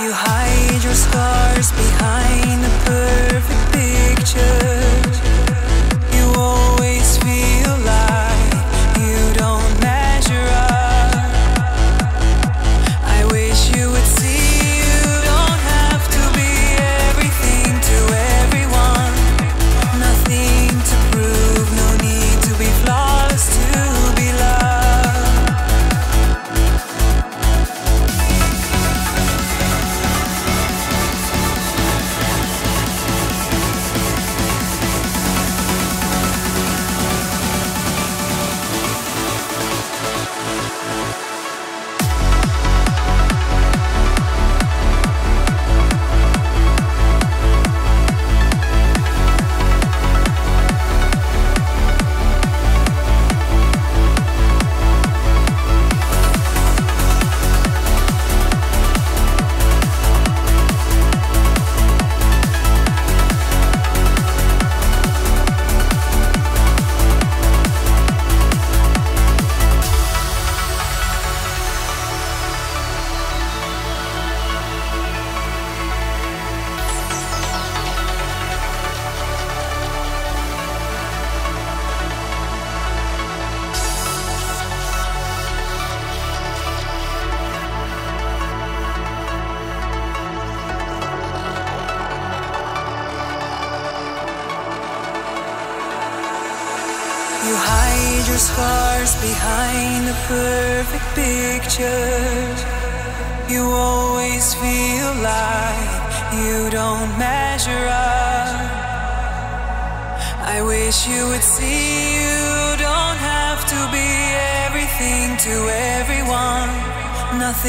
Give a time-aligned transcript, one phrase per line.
[0.00, 4.87] You hide your scars behind the perfect picture.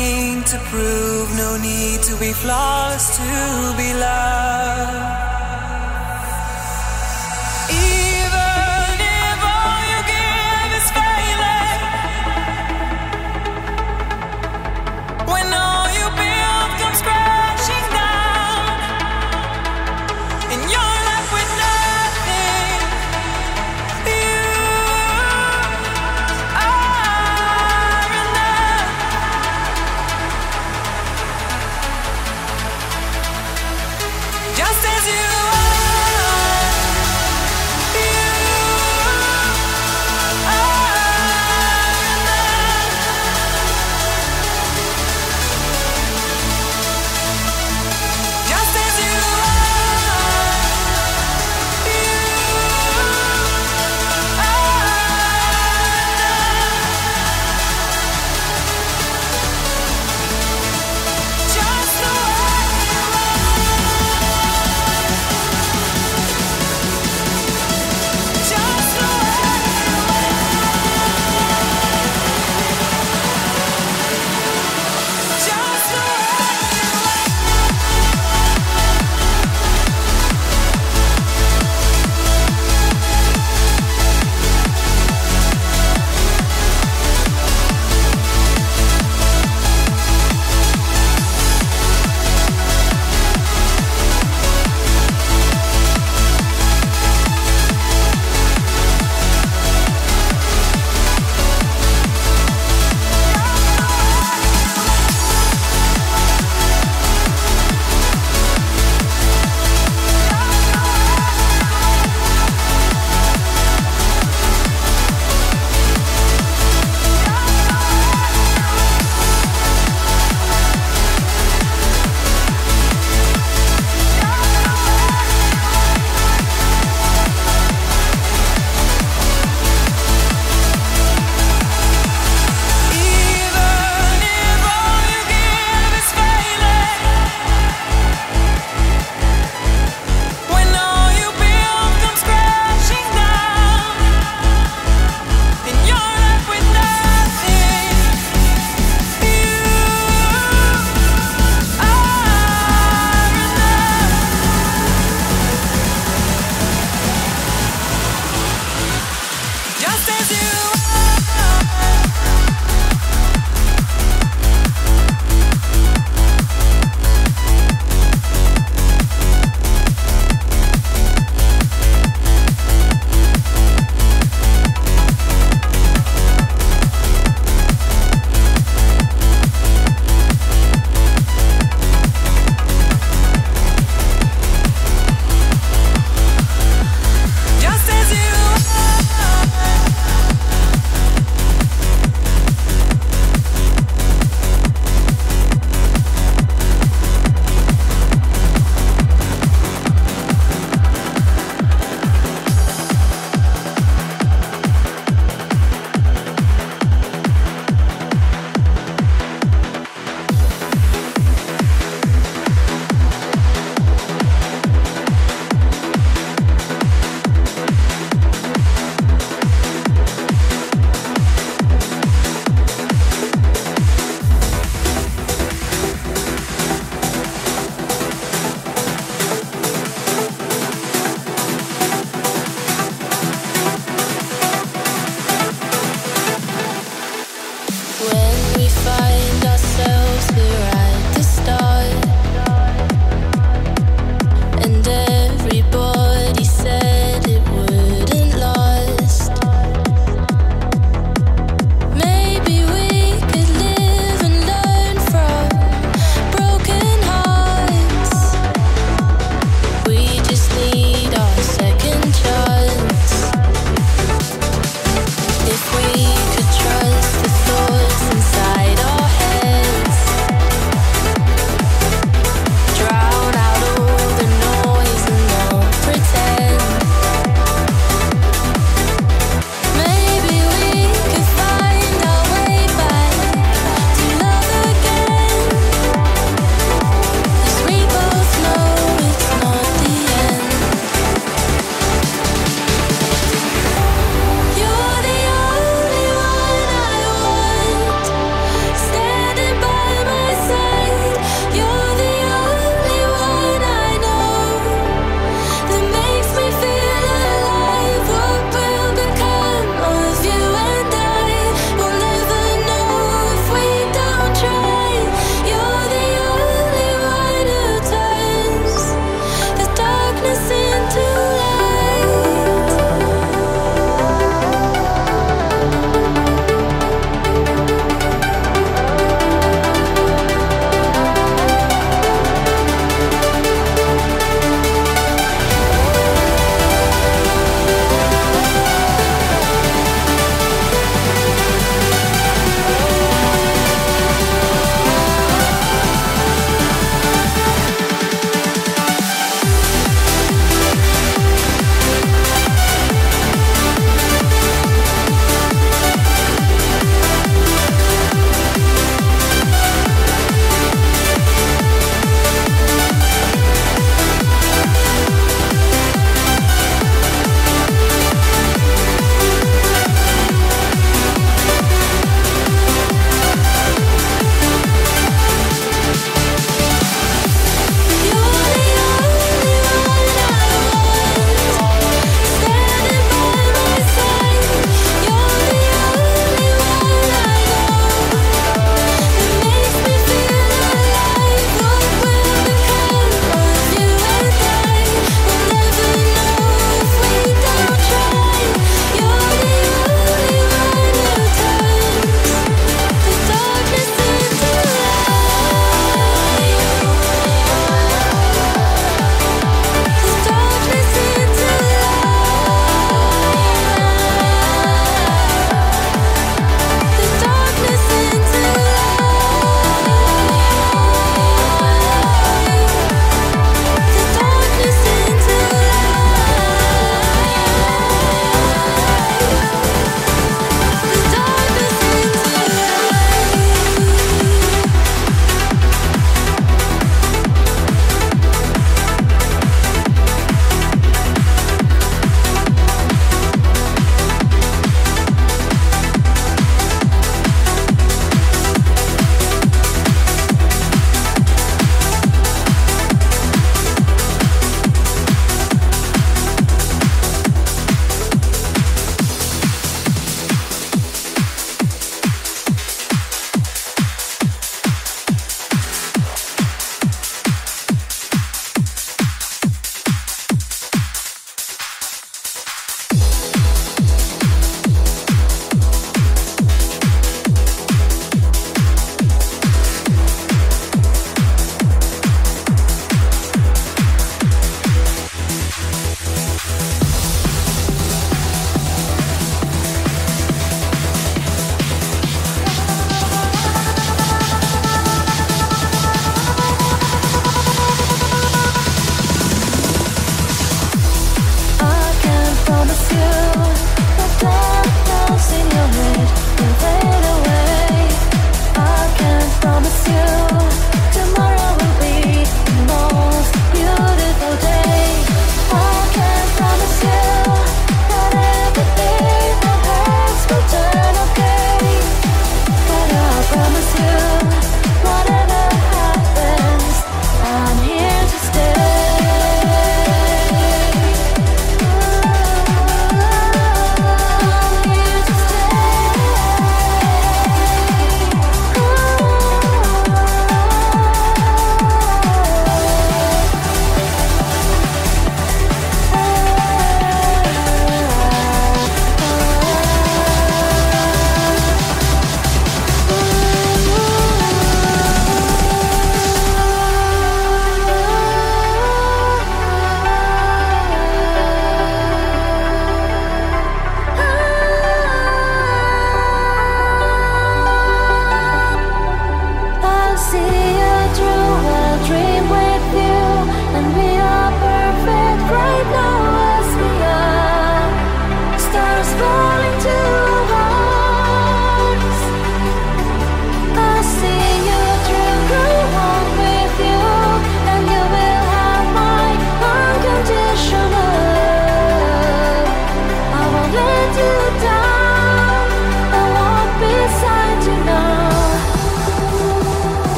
[0.00, 5.39] nothing to prove, no need to be flawless to be loved.